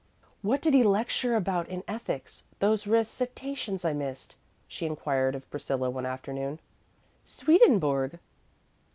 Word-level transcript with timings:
"What 0.41 0.63
did 0.63 0.73
he 0.73 0.81
lecture 0.81 1.35
about 1.35 1.69
in 1.69 1.83
ethics 1.87 2.41
those 2.57 2.87
recitations 2.87 3.85
I 3.85 3.93
missed?" 3.93 4.35
she 4.67 4.87
inquired 4.87 5.35
of 5.35 5.47
Priscilla, 5.51 5.91
one 5.91 6.07
afternoon. 6.07 6.59
"Swedenborg." 7.23 8.17